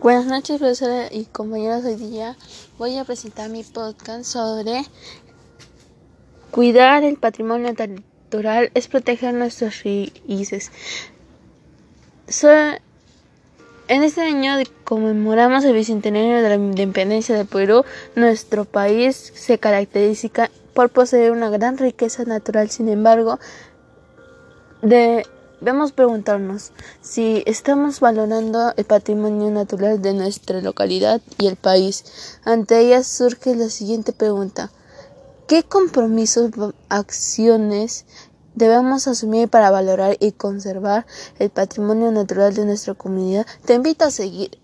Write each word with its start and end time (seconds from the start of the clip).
Buenas 0.00 0.26
noches, 0.26 0.60
profesora 0.60 1.08
y 1.10 1.24
compañeros. 1.24 1.84
Hoy 1.84 1.96
día 1.96 2.36
voy 2.78 2.96
a 2.98 3.04
presentar 3.04 3.50
mi 3.50 3.64
podcast 3.64 4.22
sobre 4.22 4.84
cuidar 6.52 7.02
el 7.02 7.16
patrimonio 7.16 7.74
natural 7.74 8.70
es 8.74 8.86
proteger 8.86 9.34
nuestras 9.34 9.82
raíces. 9.82 10.70
en 13.88 14.02
este 14.04 14.20
año 14.20 14.52
conmemoramos 14.84 15.64
el 15.64 15.74
bicentenario 15.74 16.42
de 16.42 16.48
la 16.48 16.54
independencia 16.54 17.34
de 17.34 17.44
Perú. 17.44 17.84
Nuestro 18.14 18.66
país 18.66 19.32
se 19.34 19.58
caracteriza 19.58 20.48
por 20.74 20.90
poseer 20.90 21.32
una 21.32 21.50
gran 21.50 21.76
riqueza 21.76 22.24
natural, 22.24 22.70
sin 22.70 22.88
embargo, 22.88 23.40
de 24.80 25.26
Debemos 25.60 25.90
preguntarnos 25.90 26.70
si 27.00 27.42
estamos 27.44 27.98
valorando 27.98 28.72
el 28.76 28.84
patrimonio 28.84 29.50
natural 29.50 30.00
de 30.00 30.14
nuestra 30.14 30.60
localidad 30.60 31.20
y 31.36 31.48
el 31.48 31.56
país. 31.56 32.04
Ante 32.44 32.78
ellas 32.78 33.08
surge 33.08 33.56
la 33.56 33.68
siguiente 33.68 34.12
pregunta. 34.12 34.70
¿Qué 35.48 35.64
compromisos, 35.64 36.52
acciones 36.88 38.04
debemos 38.54 39.08
asumir 39.08 39.48
para 39.48 39.70
valorar 39.72 40.16
y 40.20 40.30
conservar 40.30 41.06
el 41.40 41.50
patrimonio 41.50 42.12
natural 42.12 42.54
de 42.54 42.64
nuestra 42.64 42.94
comunidad? 42.94 43.44
Te 43.64 43.74
invito 43.74 44.04
a 44.04 44.12
seguir 44.12 44.58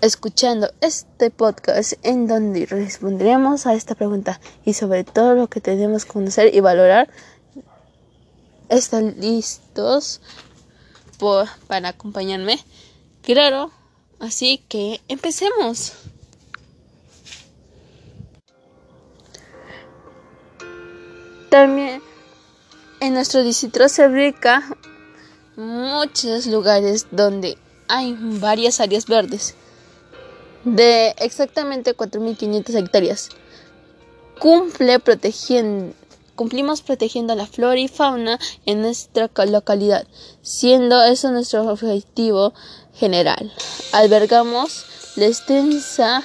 escuchando 0.00 0.70
este 0.80 1.30
podcast 1.30 1.92
en 2.02 2.26
donde 2.26 2.64
responderemos 2.64 3.66
a 3.66 3.74
esta 3.74 3.94
pregunta 3.94 4.40
y 4.64 4.72
sobre 4.72 5.04
todo 5.04 5.34
lo 5.34 5.48
que 5.48 5.60
tenemos 5.60 6.06
que 6.06 6.12
conocer 6.12 6.54
y 6.54 6.60
valorar 6.60 7.10
¿Están 8.70 9.16
listos 9.18 10.20
para 11.18 11.88
acompañarme? 11.88 12.60
Claro, 13.22 13.72
así 14.20 14.62
que 14.68 15.00
empecemos. 15.08 15.92
También 21.50 22.00
en 23.00 23.14
nuestro 23.14 23.42
distrito 23.42 23.88
se 23.88 24.06
ubica 24.06 24.62
muchos 25.56 26.46
lugares 26.46 27.08
donde 27.10 27.58
hay 27.88 28.16
varias 28.20 28.78
áreas 28.78 29.06
verdes 29.06 29.56
de 30.62 31.08
exactamente 31.18 31.96
4.500 31.96 32.78
hectáreas. 32.78 33.30
Cumple 34.38 35.00
protegiendo 35.00 35.92
cumplimos 36.40 36.80
protegiendo 36.80 37.34
la 37.34 37.46
flora 37.46 37.78
y 37.78 37.86
fauna 37.86 38.38
en 38.64 38.80
nuestra 38.80 39.28
localidad, 39.44 40.06
siendo 40.40 41.02
eso 41.02 41.30
nuestro 41.30 41.70
objetivo 41.70 42.54
general. 42.94 43.52
Albergamos 43.92 44.86
la 45.16 45.26
extensa 45.26 46.22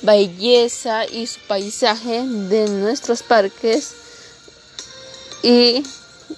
belleza 0.00 1.04
y 1.04 1.26
su 1.26 1.40
paisaje 1.40 2.26
de 2.26 2.68
nuestros 2.70 3.22
parques 3.22 3.92
y 5.42 5.82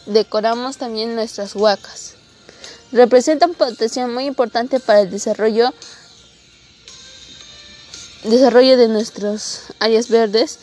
decoramos 0.06 0.77
también 0.77 1.14
nuestras 1.14 1.55
huacas. 1.55 2.14
Representan 2.91 3.55
potencial 3.55 4.11
muy 4.11 4.25
importante 4.25 4.80
para 4.80 5.02
el 5.02 5.12
desarrollo 5.12 5.72
desarrollo 8.25 8.77
de 8.77 8.89
nuestras 8.89 9.64
áreas 9.78 10.08
verdes, 10.08 10.58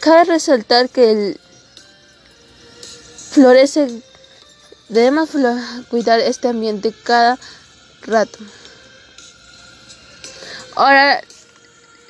Cabe 0.00 0.24
resaltar 0.24 0.88
que 0.88 1.10
el 1.10 1.40
florece, 3.30 3.88
debemos 4.88 5.30
cuidar 5.90 6.20
este 6.20 6.48
ambiente 6.48 6.92
cada 7.04 7.38
rato. 8.06 8.38
Ahora 10.76 11.20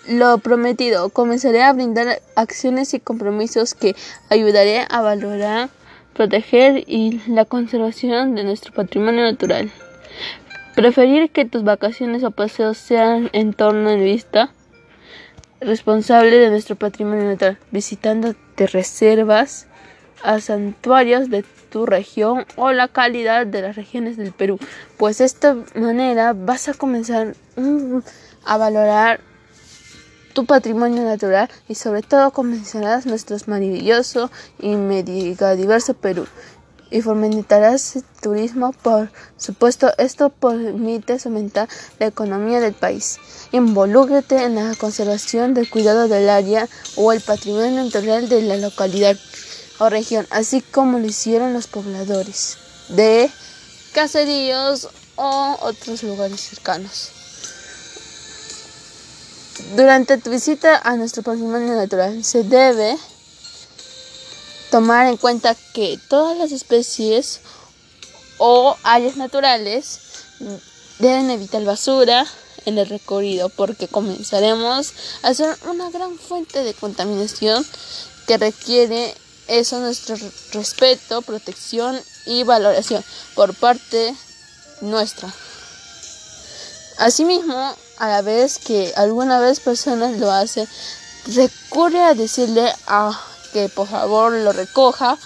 lo 0.06 0.38
prometido, 0.38 1.08
comenzaré 1.08 1.62
a 1.62 1.72
brindar 1.72 2.20
acciones 2.34 2.92
y 2.94 3.00
compromisos 3.00 3.74
que 3.74 3.96
ayudaré 4.28 4.86
a 4.90 5.00
valorar, 5.00 5.70
proteger 6.14 6.84
y 6.86 7.22
la 7.26 7.46
conservación 7.46 8.34
de 8.34 8.44
nuestro 8.44 8.72
patrimonio 8.72 9.22
natural. 9.22 9.70
Preferir 10.74 11.30
que 11.30 11.44
tus 11.44 11.64
vacaciones 11.64 12.22
o 12.22 12.30
paseos 12.30 12.76
sean 12.76 13.30
en 13.32 13.54
torno 13.54 13.90
en 13.90 14.04
vista 14.04 14.50
responsable 15.60 16.38
de 16.38 16.50
nuestro 16.50 16.76
patrimonio 16.76 17.24
natural, 17.24 17.58
visitando 17.70 18.34
de 18.56 18.66
reservas 18.66 19.66
a 20.22 20.40
santuarios 20.40 21.30
de 21.30 21.44
tu 21.70 21.86
región 21.86 22.46
o 22.56 22.72
la 22.72 22.88
calidad 22.88 23.46
de 23.46 23.62
las 23.62 23.76
regiones 23.76 24.16
del 24.16 24.32
Perú, 24.32 24.58
pues 24.96 25.18
de 25.18 25.24
esta 25.24 25.56
manera 25.74 26.32
vas 26.32 26.68
a 26.68 26.74
comenzar 26.74 27.34
mm, 27.56 27.98
a 28.44 28.56
valorar 28.56 29.20
tu 30.32 30.46
patrimonio 30.46 31.02
natural 31.04 31.48
y 31.68 31.74
sobre 31.74 32.02
todo 32.02 32.30
comenzarás 32.30 33.06
nuestro 33.06 33.36
maravilloso 33.46 34.30
y 34.60 34.76
diverso 34.76 35.94
Perú 35.94 36.26
y 36.90 37.02
fomentarás 37.02 37.96
el 37.96 38.04
turismo. 38.20 38.72
Por 38.72 39.10
supuesto, 39.36 39.92
esto 39.98 40.30
permite 40.30 41.18
aumentar 41.24 41.68
la 41.98 42.06
economía 42.06 42.60
del 42.60 42.74
país. 42.74 43.18
Involúcrate 43.52 44.42
en 44.44 44.54
la 44.54 44.74
conservación 44.76 45.54
del 45.54 45.68
cuidado 45.68 46.08
del 46.08 46.28
área 46.28 46.68
o 46.96 47.12
el 47.12 47.20
patrimonio 47.20 47.84
natural 47.84 48.28
de 48.28 48.42
la 48.42 48.56
localidad 48.56 49.16
o 49.78 49.88
región, 49.88 50.26
así 50.30 50.60
como 50.60 50.98
lo 50.98 51.06
hicieron 51.06 51.52
los 51.52 51.66
pobladores 51.66 52.58
de 52.88 53.30
caseríos 53.92 54.88
o 55.16 55.56
otros 55.60 56.02
lugares 56.02 56.40
cercanos. 56.40 57.12
Durante 59.76 60.18
tu 60.18 60.30
visita 60.30 60.78
a 60.78 60.96
nuestro 60.96 61.22
patrimonio 61.22 61.74
natural 61.74 62.24
se 62.24 62.44
debe 62.44 62.96
tomar 64.78 65.08
en 65.08 65.16
cuenta 65.16 65.56
que 65.74 65.98
todas 66.06 66.38
las 66.38 66.52
especies 66.52 67.40
o 68.38 68.76
áreas 68.84 69.16
naturales 69.16 69.98
deben 71.00 71.30
evitar 71.30 71.64
basura 71.64 72.24
en 72.64 72.78
el 72.78 72.88
recorrido 72.88 73.48
porque 73.48 73.88
comenzaremos 73.88 74.92
a 75.22 75.34
ser 75.34 75.58
una 75.68 75.90
gran 75.90 76.16
fuente 76.16 76.62
de 76.62 76.74
contaminación 76.74 77.66
que 78.28 78.38
requiere 78.38 79.16
eso 79.48 79.80
nuestro 79.80 80.14
respeto, 80.52 81.22
protección 81.22 82.00
y 82.26 82.44
valoración 82.44 83.04
por 83.34 83.54
parte 83.54 84.14
nuestra. 84.80 85.28
Asimismo, 86.98 87.74
a 87.98 88.06
la 88.06 88.22
vez 88.22 88.60
que 88.60 88.92
alguna 88.94 89.40
vez 89.40 89.58
personas 89.58 90.18
lo 90.18 90.30
hacen, 90.30 90.68
recurre 91.34 92.00
a 92.00 92.14
decirle 92.14 92.72
a 92.86 93.27
que 93.52 93.68
por 93.68 93.88
favor 93.88 94.32
lo 94.32 94.52
recoja 94.52 95.18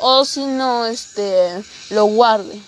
o 0.00 0.24
si 0.24 0.46
no 0.46 0.86
este 0.86 1.62
lo 1.90 2.04
guarde. 2.06 2.60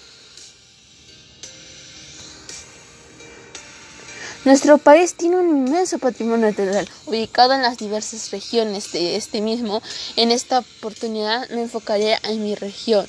Nuestro 4.44 4.76
país 4.78 5.14
tiene 5.14 5.36
un 5.36 5.48
inmenso 5.48 6.00
patrimonio 6.00 6.48
natural 6.48 6.88
ubicado 7.06 7.52
en 7.52 7.62
las 7.62 7.78
diversas 7.78 8.32
regiones 8.32 8.90
de 8.90 9.14
este 9.14 9.40
mismo. 9.40 9.80
En 10.16 10.32
esta 10.32 10.58
oportunidad 10.58 11.48
me 11.50 11.62
enfocaré 11.62 12.18
en 12.24 12.42
mi 12.42 12.56
región, 12.56 13.06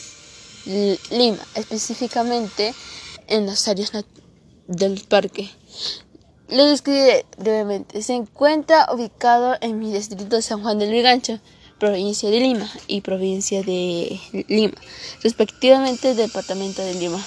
Lima, 0.65 1.39
específicamente 1.55 2.75
en 3.27 3.47
las 3.47 3.67
áreas 3.67 3.91
del 4.67 5.03
parque. 5.09 5.49
Lo 6.49 6.65
describiré 6.65 7.25
brevemente. 7.39 8.03
Se 8.03 8.13
encuentra 8.13 8.87
ubicado 8.93 9.57
en 9.59 9.79
mi 9.79 9.91
distrito 9.91 10.35
de 10.35 10.41
San 10.43 10.61
Juan 10.61 10.77
del 10.77 10.91
Vigancho 10.91 11.39
provincia 11.83 12.29
de 12.29 12.39
Lima 12.39 12.71
y 12.87 13.01
provincia 13.01 13.61
de 13.61 14.17
Lima, 14.47 14.73
respectivamente 15.21 16.15
departamento 16.15 16.81
de 16.81 16.93
Lima. 16.93 17.21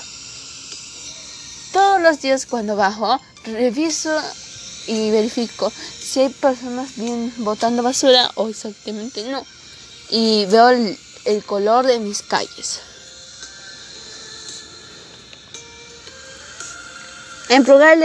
Todos 1.74 2.00
los 2.00 2.22
días 2.22 2.46
cuando 2.46 2.74
bajo, 2.74 3.20
reviso 3.44 4.18
y 4.86 5.10
verifico 5.10 5.70
si 5.70 6.20
hay 6.20 6.28
personas 6.30 6.96
bien 6.96 7.34
botando 7.36 7.82
basura 7.82 8.30
o 8.36 8.48
exactamente 8.48 9.24
no. 9.24 9.44
Y 10.08 10.46
veo 10.46 10.70
el, 10.70 11.44
color 11.44 11.86
de 11.86 11.98
mis 11.98 12.22
calles. 12.22 12.80
En 17.50 17.62
lugar, 17.62 17.98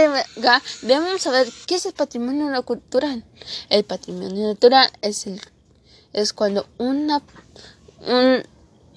debemos 0.82 1.22
saber 1.22 1.48
qué 1.66 1.76
es 1.76 1.86
el 1.86 1.94
patrimonio 1.94 2.50
natural. 2.50 3.24
El 3.70 3.84
patrimonio 3.84 4.48
natural 4.48 4.90
es 5.00 5.26
el 5.26 5.40
es 6.12 6.32
cuando 6.32 6.66
una, 6.78 7.22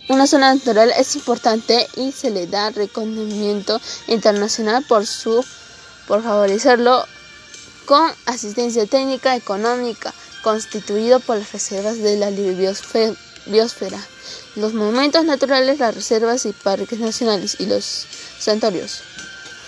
una 0.10 0.28
zona 0.28 0.54
natural 0.54 0.92
es 0.98 1.16
importante 1.16 1.88
y 1.96 2.12
se 2.12 2.32
le 2.32 2.48
da 2.48 2.70
reconocimiento 2.70 3.80
internacional 4.08 4.84
por 4.88 5.06
su 5.06 5.44
por 6.08 6.22
favorecerlo 6.22 7.04
con 7.86 8.12
asistencia 8.26 8.86
técnica 8.86 9.36
económica 9.36 10.14
constituido 10.44 11.20
por 11.20 11.38
las 11.38 11.52
reservas 11.52 11.98
de 11.98 12.18
la 12.18 12.30
biosfera, 12.30 14.00
los 14.56 14.74
momentos 14.74 15.26
naturales, 15.26 15.80
las 15.80 15.96
reservas 15.96 16.46
y 16.46 16.54
parques 16.54 17.00
nacionales 17.00 17.58
y 17.60 17.66
los 17.66 18.06
santuarios. 18.40 19.02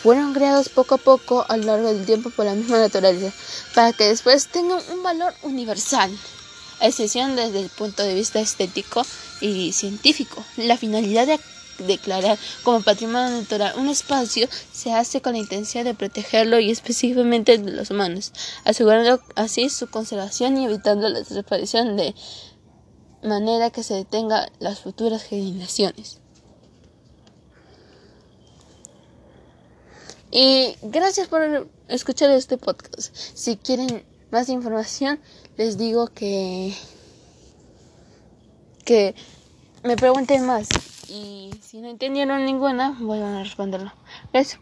fueron 0.03 0.33
creados 0.33 0.69
poco 0.69 0.95
a 0.95 0.99
poco 0.99 1.45
a 1.49 1.57
lo 1.57 1.63
largo 1.63 1.87
del 1.91 2.05
tiempo 2.05 2.29
por 2.29 2.45
la 2.45 2.53
misma 2.53 2.77
naturaleza, 2.77 3.33
para 3.73 3.91
que 3.91 4.05
después 4.09 4.47
tengan 4.47 4.81
un 4.91 5.01
valor 5.01 5.33
universal, 5.41 6.11
excepción 6.81 7.35
desde 7.35 7.61
el 7.61 7.69
punto 7.69 8.03
de 8.03 8.15
vista 8.15 8.39
estético 8.39 9.05
y 9.41 9.73
científico. 9.73 10.43
La 10.57 10.77
finalidad 10.77 11.27
de 11.27 11.39
declarar 11.85 12.37
como 12.63 12.81
patrimonio 12.81 13.41
natural 13.41 13.73
un 13.77 13.89
espacio 13.89 14.47
se 14.71 14.93
hace 14.93 15.21
con 15.21 15.33
la 15.33 15.39
intención 15.39 15.83
de 15.83 15.93
protegerlo 15.93 16.59
y 16.59 16.71
específicamente 16.71 17.57
de 17.57 17.71
los 17.71 17.91
humanos, 17.91 18.33
asegurando 18.63 19.21
así 19.35 19.69
su 19.69 19.87
conservación 19.87 20.57
y 20.57 20.65
evitando 20.65 21.07
la 21.09 21.19
desaparición 21.19 21.97
de 21.97 22.15
manera 23.23 23.69
que 23.69 23.83
se 23.83 23.93
detenga 23.93 24.49
las 24.59 24.79
futuras 24.79 25.23
generaciones. 25.23 26.19
Y 30.29 30.75
gracias 30.81 31.27
por 31.27 31.69
escuchar 31.87 32.29
este 32.31 32.57
podcast. 32.57 33.15
Si 33.15 33.55
quieren 33.55 34.03
más 34.31 34.49
información, 34.49 35.19
les 35.57 35.77
digo 35.77 36.07
que 36.07 36.73
que 38.85 39.15
me 39.83 39.97
pregunten 39.97 40.45
más 40.45 40.69
y 41.09 41.51
si 41.61 41.81
no 41.81 41.89
entendieron 41.89 42.45
ninguna, 42.45 42.97
vuelvan 42.99 43.35
a 43.35 43.43
responderlo. 43.43 43.91
Gracias 44.31 44.59